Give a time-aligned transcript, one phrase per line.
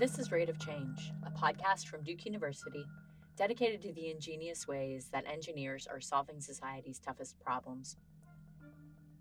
[0.00, 2.86] This is Rate of Change, a podcast from Duke University
[3.36, 7.98] dedicated to the ingenious ways that engineers are solving society's toughest problems.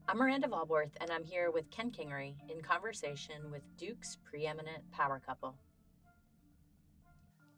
[0.07, 5.21] I'm Miranda Valborth, and I'm here with Ken Kingery in conversation with Duke's preeminent power
[5.23, 5.53] couple.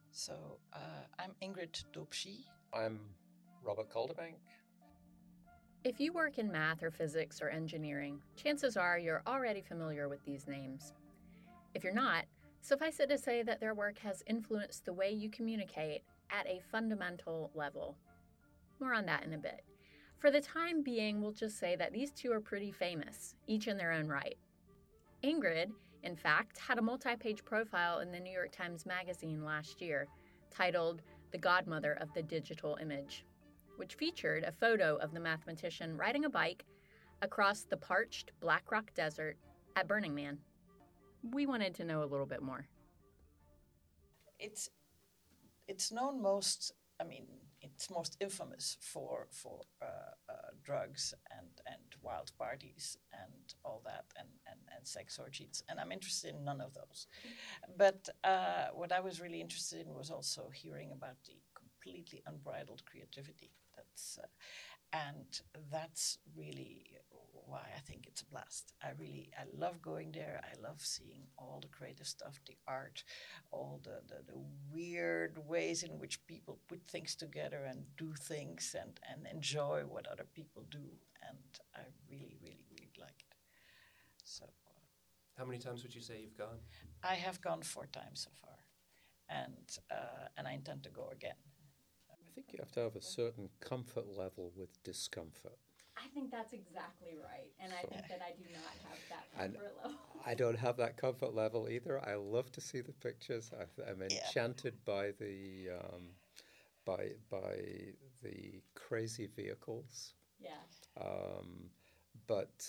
[0.10, 2.46] So, uh, I'm Ingrid Daubechies.
[2.74, 3.02] I'm
[3.64, 4.38] Robert Calderbank.
[5.84, 10.26] If you work in math or physics or engineering, chances are you're already familiar with
[10.26, 10.94] these names.
[11.76, 12.26] If you're not,
[12.62, 16.62] suffice it to say that their work has influenced the way you communicate at a
[16.72, 17.98] fundamental level.
[18.80, 19.64] More on that in a bit.
[20.20, 23.78] For the time being, we'll just say that these two are pretty famous, each in
[23.78, 24.38] their own right.
[25.24, 25.72] Ingrid,
[26.04, 30.08] in fact, had a multi page profile in the New York Times Magazine last year
[30.52, 31.02] titled
[31.32, 33.26] The Godmother of the Digital Image
[33.82, 36.66] which featured a photo of the mathematician riding a bike
[37.24, 39.38] across the parched Black Rock Desert
[39.76, 40.38] at Burning Man.
[41.24, 42.68] We wanted to know a little bit more.
[44.40, 44.70] It's
[45.68, 46.74] it's known most.
[47.00, 47.26] I mean,
[47.62, 49.86] it's most infamous for for uh,
[50.30, 50.34] uh,
[50.64, 55.64] drugs and and wild parties and all that and, and and sex orgies.
[55.70, 57.08] And I'm interested in none of those.
[57.78, 62.84] But uh, what I was really interested in was also hearing about the completely unbridled
[62.86, 64.28] creativity that's uh,
[64.94, 66.86] and that's really
[67.52, 68.74] why I think it's a blast.
[68.82, 70.42] I really I love going there.
[70.44, 73.04] I love seeing all the creative stuff, the art,
[73.52, 74.40] all the, the, the
[74.74, 80.08] weird ways in which people put things together and do things and, and enjoy what
[80.08, 80.86] other people do.
[81.28, 81.38] And
[81.76, 83.36] I really, really, really like it.
[84.24, 84.80] So uh,
[85.38, 86.60] how many times would you say you've gone?
[87.04, 88.58] I have gone four times so far.
[89.30, 91.36] And uh, and I intend to go again.
[92.32, 95.58] I think you have to have a certain comfort level with discomfort.
[95.98, 99.38] I think that's exactly right, and so, I think that I do not have that
[99.38, 99.98] comfort level.
[100.26, 102.02] I don't have that comfort level either.
[102.08, 103.52] I love to see the pictures.
[103.54, 104.94] I, am enchanted yeah.
[104.94, 106.04] by the um,
[106.86, 107.58] by by
[108.24, 110.14] the crazy vehicles.
[110.40, 110.52] Yeah.
[111.00, 111.70] Um,
[112.28, 112.66] but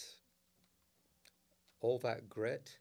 [1.80, 2.78] all that grit.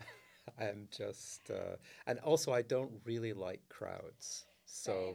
[0.60, 1.76] I'm just, uh,
[2.06, 4.44] and also I don't really like crowds.
[4.66, 4.92] So.
[4.92, 5.14] Same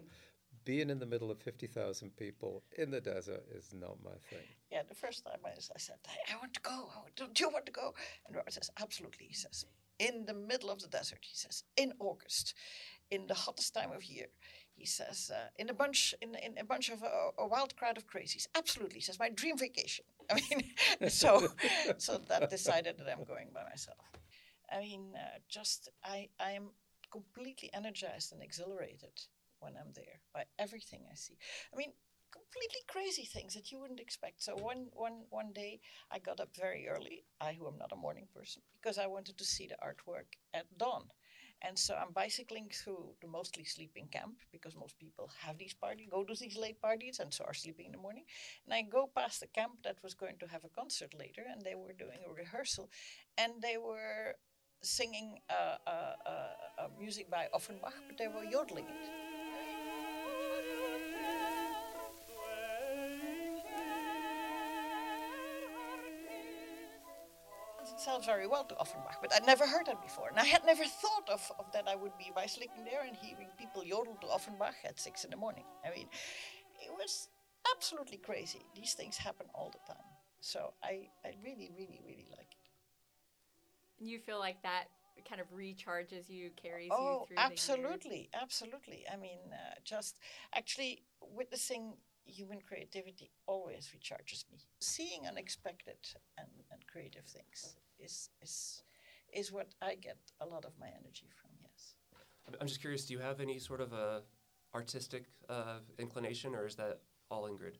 [0.65, 4.45] being in the middle of 50,000 people in the desert is not my thing.
[4.71, 5.95] Yeah, the first time I, I said,
[6.29, 6.89] I want to go.
[7.15, 7.93] Don't you want to go?
[8.27, 9.27] And Robert says, absolutely.
[9.27, 9.65] He says,
[9.99, 12.53] in the middle of the desert, he says, in August,
[13.11, 14.27] in the hottest time of year.
[14.73, 17.97] He says, uh, in a bunch, in, in a bunch of uh, a wild crowd
[17.97, 18.47] of crazies.
[18.55, 20.03] Absolutely, he says, my dream vacation.
[20.29, 20.73] I mean,
[21.09, 21.47] so,
[21.97, 24.11] so that decided that I'm going by myself.
[24.69, 26.71] I mean, uh, just I, I am
[27.11, 29.13] completely energized and exhilarated
[29.59, 31.37] when I'm there by everything I see.
[31.73, 31.91] I mean,
[32.31, 34.43] completely crazy things that you wouldn't expect.
[34.43, 35.79] So one one one day
[36.11, 39.37] I got up very early, I who am not a morning person, because I wanted
[39.37, 41.05] to see the artwork at dawn.
[41.61, 46.09] And so I'm bicycling through the mostly sleeping camp because most people have these parties,
[46.11, 48.25] go to these late parties, and so are sleeping in the morning.
[48.65, 51.61] And I go past the camp that was going to have a concert later, and
[51.61, 52.89] they were doing a rehearsal,
[53.37, 54.35] and they were
[54.83, 59.24] singing uh, uh, uh, uh music by Offenbach, but they were yodeling it.
[68.23, 70.29] Very well to Offenbach, but I'd never heard that before.
[70.29, 73.49] And I had never thought of, of that I would be bicycling there and hearing
[73.57, 75.65] people yodel to Offenbach at six in the morning.
[75.85, 76.07] I mean,
[76.85, 77.29] it was
[77.75, 78.61] absolutely crazy.
[78.75, 80.03] These things happen all the time.
[80.39, 84.03] So I, I really, really, really like it.
[84.03, 84.85] You feel like that
[85.27, 87.37] kind of recharges you, carries oh, you through.
[87.37, 89.05] absolutely, absolutely.
[89.11, 90.19] I mean, uh, just
[90.53, 91.93] actually witnessing
[92.25, 94.59] human creativity always recharges me.
[94.79, 95.97] Seeing unexpected
[96.37, 98.83] and, and creative things is is
[99.33, 101.51] is what I get a lot of my energy from.
[101.61, 101.95] Yes.
[102.61, 103.05] I'm just curious.
[103.05, 104.21] Do you have any sort of a
[104.73, 106.99] artistic uh, inclination, or is that
[107.29, 107.77] all Ingrid?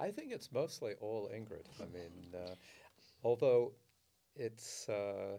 [0.00, 1.66] I think it's mostly all Ingrid.
[1.80, 2.54] I mean, uh,
[3.22, 3.72] although
[4.34, 4.88] it's.
[4.88, 5.38] Uh,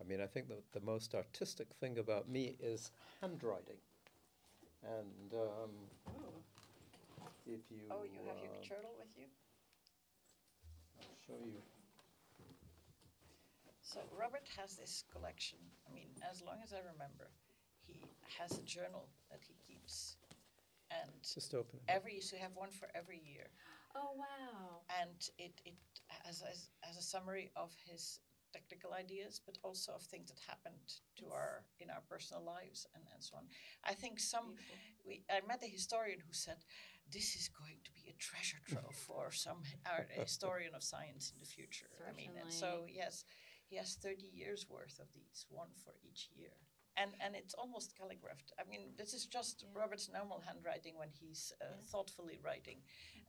[0.00, 3.80] I mean, I think that the most artistic thing about me is handwriting.
[4.82, 5.70] And um,
[7.46, 7.82] if you.
[7.90, 9.26] Oh, you have your uh, journal with you?
[11.28, 11.60] Show you.
[13.82, 15.58] So Robert has this collection.
[15.88, 17.28] I mean, as long as I remember,
[17.86, 18.00] he
[18.38, 20.16] has a journal that he keeps,
[20.90, 21.92] and just open it.
[21.92, 23.48] Every so you have one for every year.
[23.94, 24.80] Oh wow!
[25.00, 25.76] And it it
[26.24, 28.20] has as, as a summary of his
[28.52, 33.04] technical ideas, but also of things that happened to our in our personal lives and,
[33.12, 33.44] and so on.
[33.84, 34.54] I think some
[35.06, 36.64] we I met a historian who said
[37.12, 39.62] this is going to be a treasure trove for some
[40.10, 41.88] historian of science in the future.
[41.98, 42.12] Certainly.
[42.12, 43.24] I mean, and so yes,
[43.68, 46.52] he has 30 years worth of these, one for each year.
[46.96, 48.50] And, and it's almost calligraphed.
[48.58, 49.80] I mean, this is just Yeah.
[49.80, 51.82] Robert's normal handwriting when he's uh, Yeah.
[51.92, 52.82] thoughtfully writing.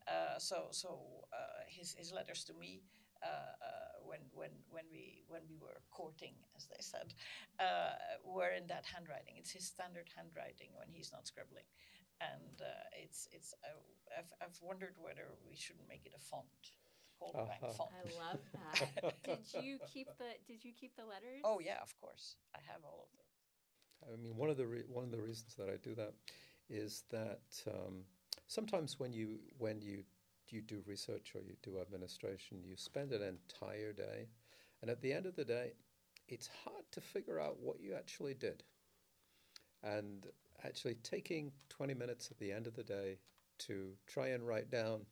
[0.07, 0.89] Uh, so so
[1.31, 2.81] uh, his, his letters to me
[3.21, 7.13] uh, uh, when, when, when, we, when we were courting, as they said,
[7.59, 7.93] uh,
[8.25, 9.35] were in that handwriting.
[9.37, 11.65] It's his standard handwriting when he's not scribbling.
[12.21, 13.79] And uh, it's, it's, uh,
[14.17, 16.45] I've, I've wondered whether we shouldn't make it a font,
[17.19, 17.73] Calderbank Uh-huh.
[17.77, 17.91] font.
[17.95, 19.13] I love that.
[19.23, 21.41] did you keep the Did you keep the letters?
[21.43, 22.35] Oh yeah, of course.
[22.55, 23.25] I have all of them.
[24.13, 26.13] I mean, one of the re- one of the reasons that I do that
[26.69, 28.03] is that um,
[28.47, 30.03] sometimes when you when you
[30.49, 34.27] you do research or you do administration, you spend an entire day,
[34.81, 35.73] and at the end of the day,
[36.27, 38.63] it's hard to figure out what you actually did.
[39.83, 40.27] And
[40.63, 43.17] actually taking 20 minutes at the end of the day
[43.59, 45.05] to try and write down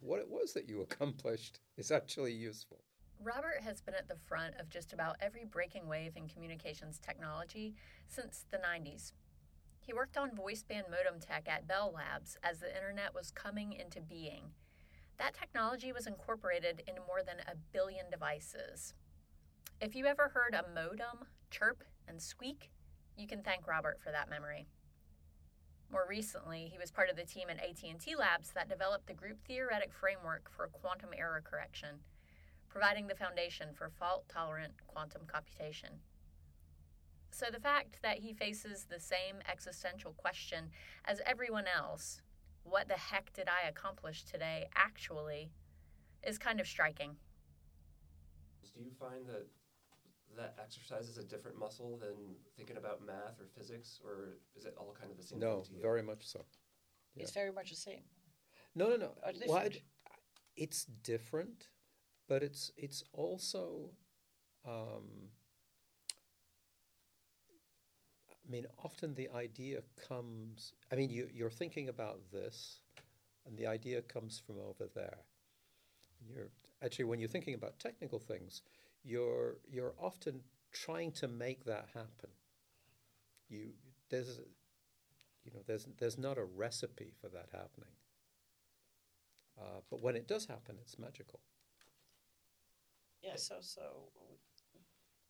[0.00, 2.84] what it was that you accomplished is actually useful.
[3.22, 7.74] Robert has been at the front of just about every breaking wave in communications technology
[8.08, 9.12] since the 90s.
[9.80, 13.74] He worked on voice band modem tech at Bell Labs as the internet was coming
[13.74, 14.52] into being.
[15.18, 18.94] That technology was incorporated into more than a billion devices.
[19.80, 22.70] If you ever heard a modem chirp and squeak,
[23.16, 24.66] you can thank Robert for that memory.
[25.90, 29.38] More recently, he was part of the team at AT&T Labs that developed the group
[29.46, 32.00] theoretic framework for quantum error correction
[32.70, 35.90] providing the foundation for fault tolerant quantum computation.
[37.32, 40.70] So, the fact that he faces the same existential question
[41.04, 42.22] as everyone else
[42.62, 45.50] what the heck did I accomplish today actually
[46.22, 47.16] is kind of striking.
[48.74, 49.46] Do you find that
[50.36, 52.14] that exercise is a different muscle than
[52.56, 55.64] thinking about math or physics, or is it all kind of the same No, thing
[55.64, 55.82] to you?
[55.82, 56.44] very much so.
[57.14, 57.22] Yeah.
[57.22, 58.02] It's very much the same.
[58.74, 59.06] No, no, no.
[59.24, 59.82] Or Well, I d-
[60.56, 61.68] it's different,
[62.28, 63.90] but it's it's also.
[64.64, 65.30] Um,
[68.46, 70.72] I mean, often the idea comes.
[70.92, 72.80] I mean, you you're thinking about this,
[73.46, 75.18] and the idea comes from over there.
[76.28, 76.50] You're
[76.82, 78.62] actually when you're thinking about technical things,
[79.04, 80.40] you're you're often
[80.72, 82.30] trying to make that happen.
[83.48, 83.70] You
[84.08, 84.40] there's
[85.44, 87.94] you know there's there's not a recipe for that happening.
[89.58, 91.40] Uh, but when it does happen, it's magical.
[93.22, 94.10] Yeah, so so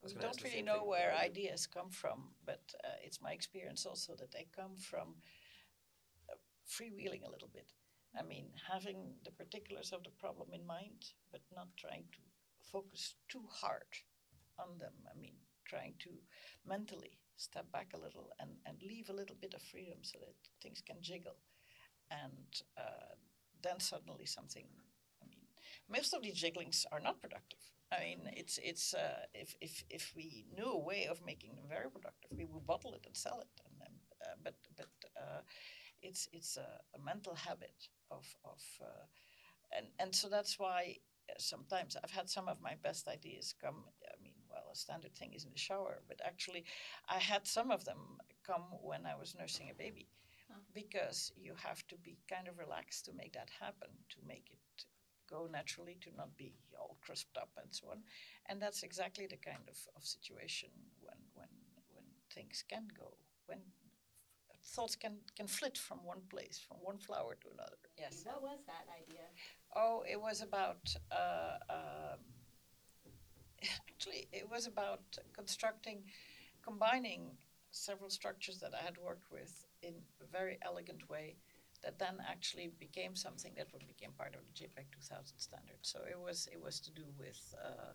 [0.05, 4.15] I we don't really know where ideas come from, but uh, it's my experience also
[4.17, 5.17] that they come from
[6.31, 6.35] uh,
[6.67, 7.73] freewheeling a little bit.
[8.19, 12.19] I mean, having the particulars of the problem in mind, but not trying to
[12.73, 13.91] focus too hard
[14.59, 14.95] on them.
[15.11, 15.35] I mean,
[15.67, 16.11] trying to
[16.67, 20.35] mentally step back a little and, and leave a little bit of freedom so that
[20.63, 21.37] things can jiggle.
[22.11, 23.15] And uh,
[23.63, 24.67] then suddenly something,
[25.23, 25.45] I mean,
[25.89, 27.61] most of these jigglings are not productive.
[27.93, 31.67] I mean, it's it's uh, if, if if we knew a way of making them
[31.69, 33.51] very productive, we would bottle it and sell it.
[33.67, 33.95] And then,
[34.25, 35.41] uh, but but uh,
[36.03, 39.07] it's it's a, a mental habit of of uh,
[39.77, 40.97] and and so that's why
[41.39, 43.85] sometimes I've had some of my best ideas come.
[44.05, 46.65] I mean, well, a standard thing is in the shower, but actually,
[47.09, 50.09] I had some of them come when I was nursing a baby,
[50.51, 50.59] Huh.
[50.75, 54.85] because you have to be kind of relaxed to make that happen, to make it
[55.29, 58.03] go naturally, to not be all crisped up and so on.
[58.47, 60.71] And that's exactly the kind of, of situation
[61.01, 61.49] when when
[61.95, 63.61] when things can go when
[64.63, 67.77] thoughts can can flit from one place, from one flower to another.
[67.99, 68.23] Yes.
[68.25, 69.27] What was that idea?
[69.75, 70.95] Oh, it was about.
[71.11, 72.21] Uh, um,
[73.91, 75.03] actually, it was about
[75.35, 76.05] constructing,
[76.63, 77.31] combining
[77.71, 81.37] several structures that I had worked with in a very elegant way,
[81.83, 85.79] that then actually became something that would became part of the JPEG 2000 standard.
[85.83, 87.93] So it was it was to do with uh,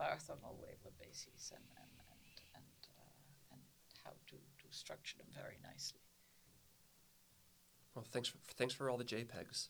[0.00, 2.22] biorthogonal wavelet bases and and and
[2.56, 3.60] and, uh, and
[4.04, 6.05] how to to structure them very nicely.
[7.96, 9.68] Well, thanks for, thanks for all the JPEGs.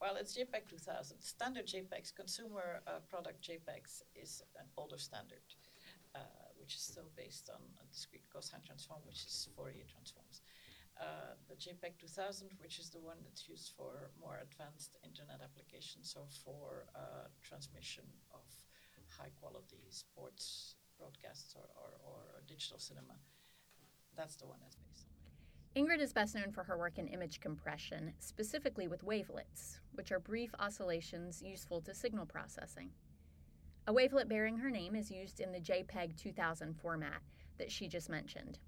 [0.00, 1.20] Well, it's JPEG 2000.
[1.20, 5.44] Standard JPEGs, consumer uh, product JPEGs, is an older standard,
[6.14, 6.20] uh,
[6.56, 10.40] which is still based on a discrete cosine transform, which is Fourier transforms.
[10.98, 16.08] Uh, the JPEG 2000, which is the one that's used for more advanced internet applications,
[16.08, 18.48] so for uh, transmission of
[19.18, 23.20] high quality sports broadcasts or, or, or digital cinema.
[24.16, 25.09] That's the one that's based on.
[25.76, 30.18] Ingrid is best known for her work in image compression, specifically with wavelets, which are
[30.18, 32.90] brief oscillations useful to signal processing.
[33.86, 37.22] A wavelet bearing her name is used in the JPEG 2000 format
[37.58, 38.58] that she just mentioned.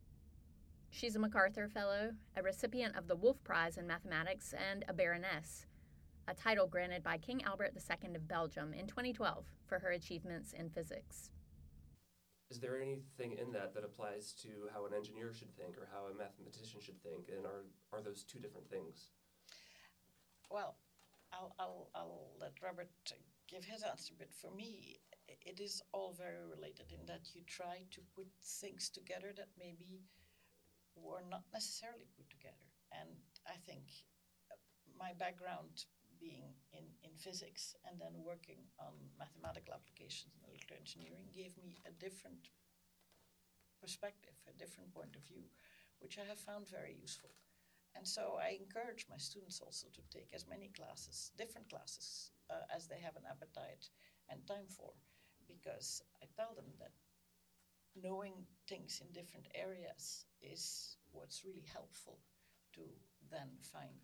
[0.90, 5.66] She's a MacArthur Fellow, a recipient of the Wolf Prize in Mathematics, and a Baroness,
[6.28, 10.70] a title granted by King Albert II of Belgium in 2012 for her achievements in
[10.70, 11.32] physics.
[12.52, 16.12] Is there anything in that that applies to how an engineer should think or how
[16.12, 17.32] a mathematician should think?
[17.32, 17.64] And are,
[17.96, 19.08] are those two different things?
[20.50, 20.76] Well,
[21.32, 22.90] I'll, I'll, I'll let Robert
[23.48, 25.00] give his answer, but for me,
[25.40, 28.28] it is all very related in that you try to put
[28.60, 30.04] things together that maybe
[30.94, 32.68] were not necessarily put together.
[32.92, 33.08] And
[33.48, 33.88] I think
[34.92, 35.88] my background
[36.22, 41.82] being in, in physics and then working on mathematical applications in electrical engineering gave me
[41.82, 42.54] a different
[43.82, 45.50] perspective, a different point of view,
[45.98, 47.34] which I have found very useful.
[47.98, 52.64] And so I encourage my students also to take as many classes, different classes, uh,
[52.74, 53.90] as they have an appetite
[54.30, 54.94] and time for,
[55.46, 56.94] because I tell them that
[57.94, 62.18] knowing things in different areas is what's really helpful
[62.74, 62.80] to
[63.30, 64.00] then find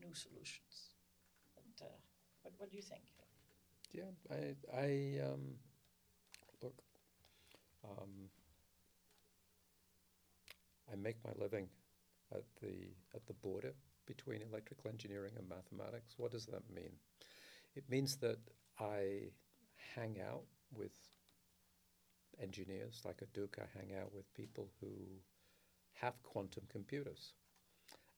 [0.00, 0.91] new solutions.
[1.80, 1.86] Uh,
[2.42, 3.02] what, what do you think?
[3.92, 5.54] Yeah, I, I um,
[6.62, 6.74] look,
[7.84, 8.30] um,
[10.90, 11.68] I make my living
[12.32, 13.74] at the at the border
[14.06, 16.14] between electrical engineering and mathematics.
[16.16, 16.92] What does that mean?
[17.74, 18.38] It means that
[18.80, 19.30] I
[19.94, 20.92] hang out with
[22.40, 23.58] engineers like Duke.
[23.60, 24.88] I hang out with people who
[26.00, 27.34] have quantum computers,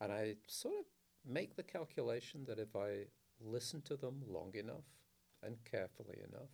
[0.01, 0.85] and I sort of
[1.27, 3.07] make the calculation that if I
[3.41, 4.85] listen to them long enough
[5.43, 6.51] and carefully enough,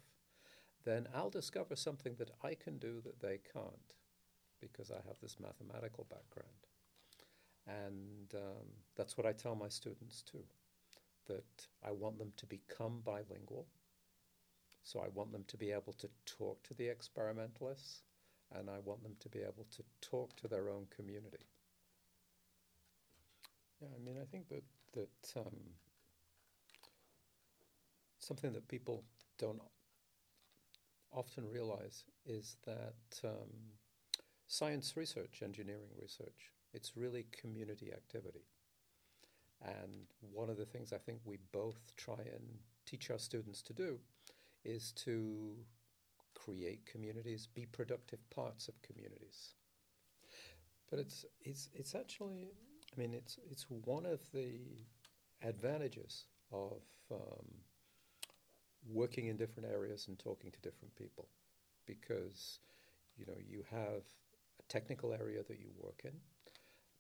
[0.85, 3.95] then I'll discover something that I can do that they can't
[4.61, 6.67] because I have this mathematical background.
[7.67, 10.45] And um, that's what I tell my students too
[11.27, 13.67] that I want them to become bilingual.
[14.83, 18.03] So I want them to be able to talk to the experimentalists
[18.53, 21.47] and I want them to be able to talk to their own community.
[23.81, 25.57] Yeah, I mean, I think that, that um,
[28.31, 29.03] something that people
[29.41, 29.61] don't
[31.13, 33.51] often realize is that um,
[34.47, 38.45] science research, engineering research, it's really community activity.
[39.65, 42.45] And one of the things I think we both try and
[42.87, 43.99] teach our students to do
[44.65, 45.57] is to
[46.35, 49.55] create communities, be productive parts of communities.
[50.89, 52.53] But it's, it's, it's actually,
[52.97, 54.61] I mean, it's, it's one of the
[55.43, 57.47] advantages of um,
[58.93, 61.29] working in different areas and talking to different people
[61.87, 62.59] because,
[63.17, 64.03] you know, you have
[64.59, 66.13] a technical area that you work in,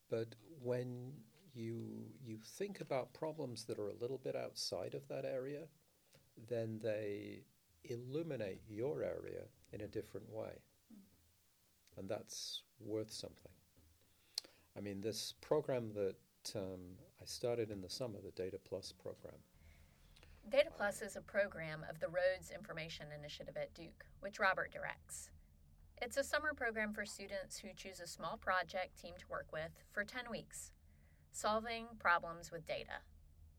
[0.09, 1.12] but when
[1.54, 5.62] you you think about problems that are a little bit outside of that area,
[6.49, 7.42] then they
[7.85, 9.42] illuminate your area
[9.73, 10.52] in a different way.
[11.97, 13.52] And that's worth something.
[14.76, 16.16] I mean, this program that
[16.54, 19.35] um, I started in the summer, the Data Plus program.
[20.49, 25.30] Data Plus is a program of the Rhodes Information Initiative at Duke, which Robert directs.
[26.02, 29.70] It's a summer program for students who choose a small project team to work with
[29.92, 30.73] for 10 weeks,
[31.30, 33.02] solving problems with data,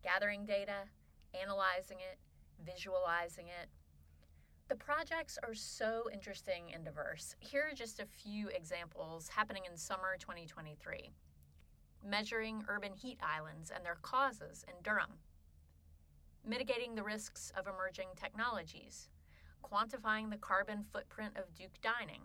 [0.03, 0.89] gathering data,
[1.39, 2.17] analyzing it,
[2.65, 3.69] visualizing it.
[4.67, 7.35] The projects are so interesting and diverse.
[7.39, 11.11] Here are just a few examples happening in summer 2023
[12.03, 15.19] measuring urban heat islands and their causes in Durham,
[16.45, 19.09] mitigating the risks of emerging technologies,
[19.63, 22.21] quantifying the carbon footprint of Duke dining,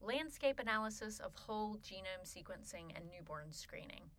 [0.00, 4.10] landscape analysis of whole genome sequencing and newborn screening.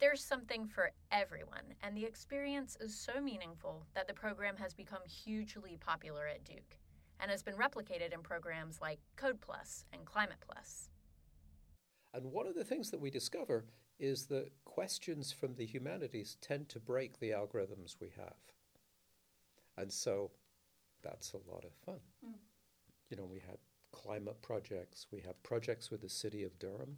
[0.00, 5.02] There's something for everyone, and the experience is so meaningful that the program has become
[5.06, 6.76] hugely popular at Duke
[7.20, 10.88] and has been replicated in programs like Code Plus and Climate Plus.
[12.12, 13.64] And one of the things that we discover
[13.98, 18.34] is that questions from the humanities tend to break the algorithms we have.
[19.76, 20.30] And so
[21.02, 22.00] that's a lot of fun.
[22.26, 22.34] Mm.
[23.10, 23.58] You know, we had
[23.92, 26.96] climate projects, we have projects with the city of Durham,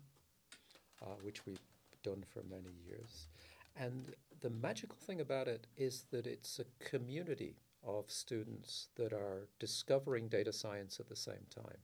[1.03, 1.61] uh, which we've
[2.03, 3.29] done for many years.
[3.77, 9.49] And the magical thing about it is that it's a community of students that are
[9.59, 11.79] discovering data science at the same time.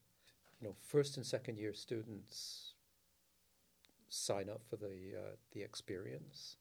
[0.60, 2.71] You know, first and second year students
[4.12, 6.56] sign up for the uh, the experience,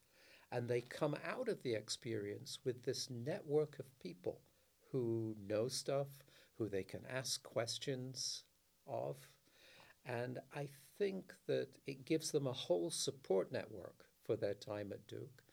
[0.52, 4.40] and they come out of the experience with this network of people
[4.92, 6.08] who know stuff,
[6.58, 8.44] who they can ask questions
[8.88, 9.18] of,
[10.06, 15.08] and I think that it gives them a whole support network for their time at
[15.08, 15.44] Duke.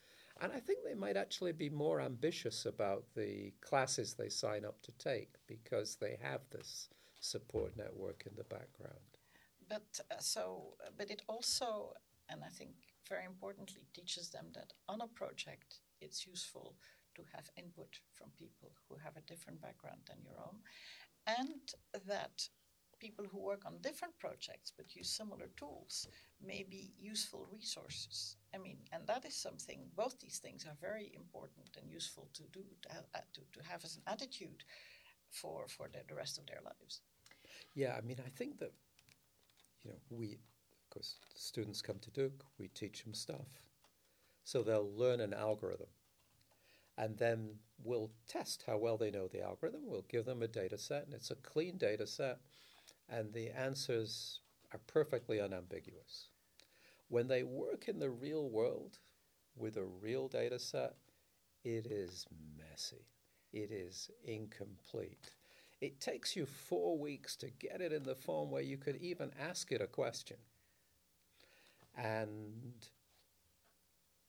[0.40, 4.81] And I think they might actually be more ambitious about the classes they sign up
[4.83, 6.88] to take because they have this
[7.19, 9.17] support network in the background.
[9.68, 11.92] But uh, so, but it also,
[12.28, 12.70] and I think
[13.08, 16.75] very importantly, teaches them that on a project it's useful
[17.16, 20.58] to have input from people who have a different background than your own,
[21.26, 21.60] and
[22.06, 22.48] that
[23.00, 26.08] people who work on different projects but use similar tools
[26.44, 28.37] may be useful resources.
[28.54, 32.42] I mean, and that is something, both these things are very important and useful to
[32.52, 34.64] do, to have, uh, to, to have as an attitude
[35.30, 37.02] for, for the, the rest of their lives.
[37.75, 38.72] Yeah, I mean, I think that,
[39.85, 43.47] you know, we, of course, students come to Duke, we teach them stuff.
[44.44, 45.88] So they'll learn an algorithm.
[46.97, 47.50] And then
[47.85, 49.82] we'll test how well they know the algorithm.
[49.85, 52.38] We'll give them a data set, and it's a clean data set,
[53.08, 54.40] and the answers
[54.73, 56.28] are perfectly unambiguous.
[57.08, 58.99] When they work in the real world
[59.56, 60.97] with a real data set,
[61.64, 63.06] it is messy.
[63.52, 65.30] It is incomplete.
[65.80, 69.30] It takes you four weeks to get it in the form where you could even
[69.38, 70.38] ask it a question.
[71.97, 72.87] And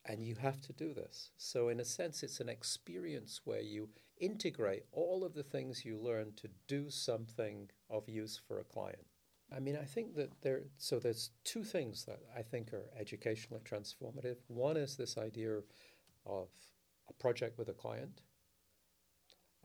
[0.06, 1.32] and you have to do this.
[1.38, 3.89] So in a sense it's an experience where you
[4.20, 9.06] integrate all of the things you learn to do something of use for a client.
[9.56, 13.62] I mean, I think that there, so there's two things that I think are educationally
[13.63, 14.38] transformative.
[14.48, 15.58] One is this idea
[16.25, 16.50] of
[17.10, 18.22] a project with a client,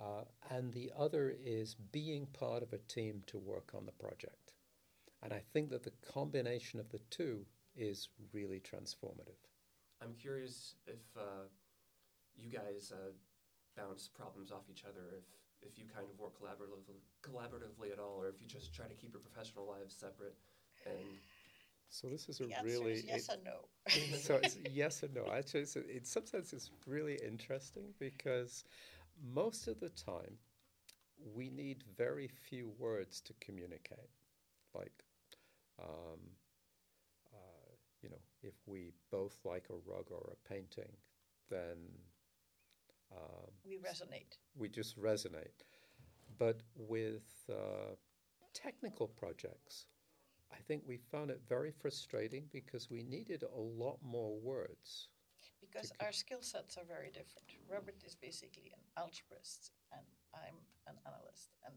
[0.01, 4.53] uh, and the other is being part of a team to work on the project.
[5.23, 7.47] And I think that the combination of the two
[7.77, 9.41] is really transformative.
[10.03, 11.49] I'm curious if uh,
[12.37, 13.13] you guys uh,
[13.77, 15.25] bounce problems off each other, if
[15.67, 18.95] if you kind of work collaboratively, collaboratively at all, or if you just try to
[18.95, 20.35] keep your professional lives separate.
[20.85, 21.17] And
[21.89, 24.17] so this is a really is yes it, and no.
[24.19, 25.27] so it's yes and no.
[25.33, 28.65] Actually, it's, in some sense, it's really interesting because
[29.23, 30.39] most of the time
[31.35, 34.11] we need very few words to communicate.
[34.75, 35.05] Like,
[35.81, 36.19] um,
[37.33, 37.71] uh,
[38.03, 40.93] you know, if we both like a rug or a painting,
[41.51, 41.77] then
[43.13, 44.39] um, we resonate.
[44.57, 45.63] We just resonate.
[46.39, 47.95] But with uh,
[48.53, 49.87] technical projects,
[50.53, 55.09] I think we found it very frustrating because we needed a lot more words.
[55.65, 57.49] Because our skill sets are very different.
[57.71, 61.51] Robert is basically an algebraist, and I'm an analyst.
[61.65, 61.75] And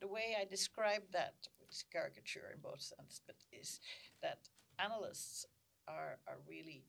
[0.00, 3.80] the way I describe that, which is caricature in both senses, but is
[4.22, 4.48] that
[4.78, 5.46] analysts
[5.88, 6.84] are, are really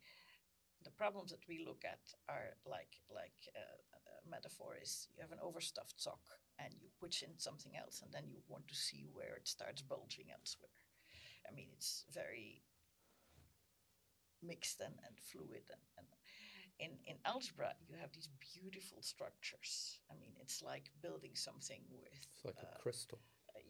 [0.83, 3.77] the problems that we look at are like like uh,
[4.25, 8.11] a metaphor is you have an overstuffed sock and you push in something else and
[8.13, 10.73] then you want to see where it starts bulging elsewhere.
[11.47, 12.61] I mean, it's very
[14.41, 16.07] mixed and, and fluid and, and
[16.81, 19.99] in, in algebra you have these beautiful structures.
[20.11, 23.19] I mean, it's like building something with it's like uh, a crystal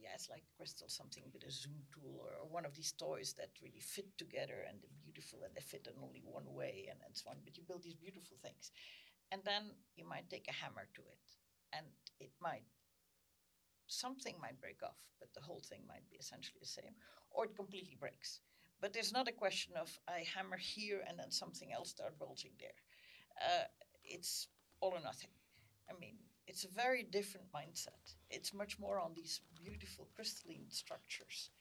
[0.02, 3.34] yeah, it's like crystal something with a zoom tool or, or, one of these toys
[3.38, 7.00] that really fit together and they're beautiful and they fit in only one way and,
[7.06, 7.38] and so on.
[7.46, 8.72] But you build these beautiful things.
[9.32, 11.26] And then you might take a hammer to it
[11.72, 11.86] and
[12.20, 12.66] it might,
[13.88, 16.98] something might break off, but the whole thing might be essentially the same,
[17.30, 18.42] or it completely breaks.
[18.82, 22.52] But there's not a question of I hammer here and then something else start bulging
[22.60, 22.76] there.
[23.40, 23.66] Uh,
[24.04, 24.48] it's
[24.82, 25.30] all or nothing.
[25.90, 26.16] I mean,
[26.48, 28.16] it's a very different mindset.
[28.30, 31.52] It's much more on these beautiful crystalline structures,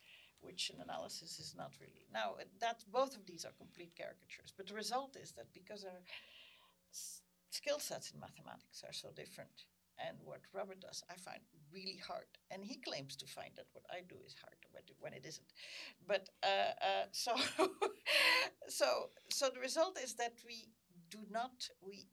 [0.41, 2.07] which an analysis is not really.
[2.13, 6.01] Now, that both of these are complete caricatures, but the result is that because our
[6.93, 9.65] s- skill sets in mathematics are so different,
[9.99, 11.41] and what Robert does, I find
[11.73, 14.57] really hard, and he claims to find that what I do is hard
[15.01, 15.53] when it isn't.
[16.07, 17.35] But uh, uh, so,
[18.69, 20.69] so, so the result is that we
[21.11, 22.07] do not we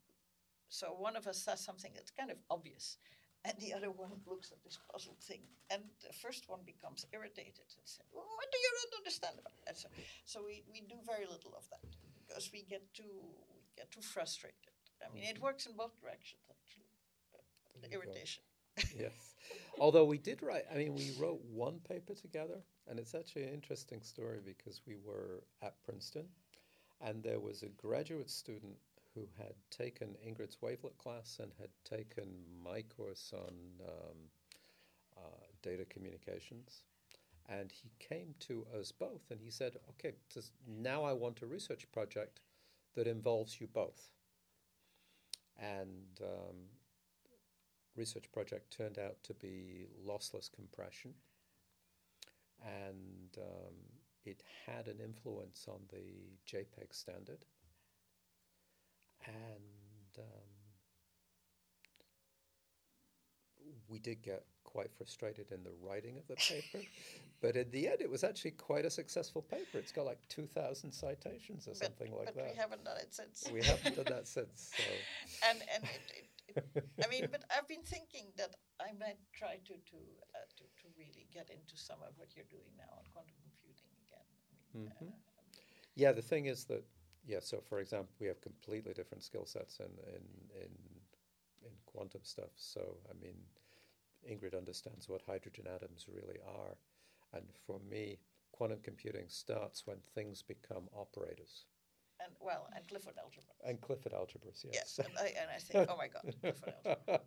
[0.68, 2.98] so one of us says something that's kind of obvious,
[3.44, 7.64] and the other one looks at this puzzled thing, and the first one becomes irritated
[7.72, 9.88] and says, well, "What do you not understand about that?" So,
[10.26, 11.88] so we, we do very little of that
[12.26, 13.16] because we get too
[13.54, 14.76] we get too frustrated.
[15.00, 15.44] I mean, it mm-hmm.
[15.44, 16.84] works in both directions actually.
[17.80, 18.42] The irritation.
[18.98, 19.34] yes.
[19.80, 23.54] Although we did write, I mean, we wrote one paper together, and it's actually an
[23.54, 26.26] interesting story because we were at Princeton,
[27.00, 28.76] and there was a graduate student
[29.18, 32.28] who had taken Ingrid's wavelet class and had taken
[32.64, 33.54] my course on
[33.86, 34.16] um,
[35.16, 36.82] uh, data communications.
[37.48, 40.12] And he came to us both and he said, okay,
[40.66, 42.40] now I want a research project
[42.94, 44.10] that involves you both.
[45.58, 46.56] And um,
[47.96, 51.14] research project turned out to be lossless compression.
[52.62, 53.74] And um,
[54.24, 57.46] it had an influence on the JPEG standard
[59.26, 60.48] and um,
[63.88, 66.84] we did get quite frustrated in the writing of the paper,
[67.40, 69.78] but in the end, it was actually quite a successful paper.
[69.78, 72.50] It's got like 2,000 citations or But, something like but that.
[72.52, 73.48] we haven't done it since.
[73.52, 74.74] We haven't done that since.
[74.76, 74.84] So.
[75.48, 76.02] and and it,
[76.48, 79.98] it, it, I mean, but I've been thinking that I might try to to,
[80.34, 83.92] uh, to to really get into some of what you're doing now on quantum computing
[84.06, 84.26] again.
[84.74, 85.12] I mean, Mhm.
[85.12, 85.16] uh,
[85.94, 86.84] Yeah, the thing is that
[87.28, 87.38] yeah.
[87.40, 90.72] So, for example, we have completely different skill sets in in in
[91.62, 92.50] in quantum stuff.
[92.56, 93.36] So, I mean,
[94.28, 96.76] Ingrid understands what hydrogen atoms really are,
[97.34, 98.18] and for me,
[98.52, 101.66] quantum computing starts when things become operators.
[102.24, 103.54] and well, and Clifford algebra.
[103.64, 104.74] And Clifford algebras, yes.
[104.74, 107.20] Yes, and I and I think, oh my God, Clifford algebra.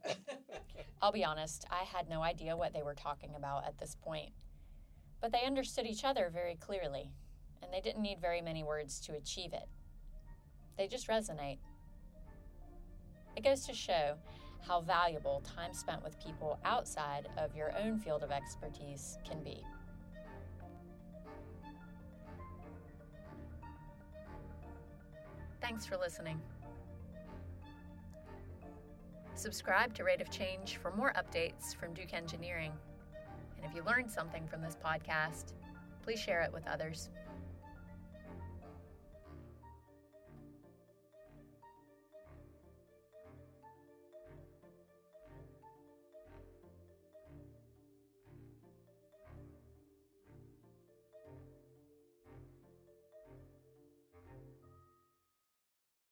[1.02, 4.32] I'll be honest, I had no idea what they were talking about at this point.
[5.22, 7.12] But they understood each other very clearly,
[7.62, 9.68] and they didn't need very many words to achieve it.
[10.82, 11.60] They just resonate.
[13.36, 14.15] It goes to show
[14.67, 19.63] how valuable time spent with people outside of your own field of expertise can be.
[25.62, 26.41] Thanks for listening.
[29.36, 32.72] Subscribe to Rate of Change for more updates from Duke Engineering.
[33.56, 35.54] And if you learned something from this podcast,
[36.02, 37.12] please share it with others.